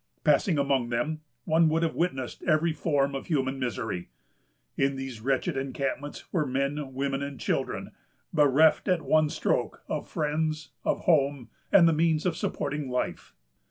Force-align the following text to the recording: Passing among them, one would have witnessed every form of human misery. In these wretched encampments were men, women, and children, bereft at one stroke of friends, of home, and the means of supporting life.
Passing 0.23 0.57
among 0.57 0.89
them, 0.89 1.21
one 1.43 1.69
would 1.69 1.83
have 1.83 1.93
witnessed 1.93 2.41
every 2.41 2.73
form 2.73 3.13
of 3.13 3.27
human 3.27 3.59
misery. 3.59 4.09
In 4.75 4.95
these 4.95 5.21
wretched 5.21 5.55
encampments 5.55 6.33
were 6.33 6.47
men, 6.47 6.95
women, 6.95 7.21
and 7.21 7.39
children, 7.39 7.91
bereft 8.33 8.87
at 8.87 9.03
one 9.03 9.29
stroke 9.29 9.83
of 9.87 10.07
friends, 10.07 10.71
of 10.83 11.01
home, 11.01 11.51
and 11.71 11.87
the 11.87 11.93
means 11.93 12.25
of 12.25 12.35
supporting 12.35 12.89
life. 12.89 13.35